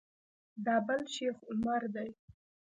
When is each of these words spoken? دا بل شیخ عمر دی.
دا 0.65 0.75
بل 0.87 1.01
شیخ 1.15 1.37
عمر 1.49 1.81
دی. 1.95 2.09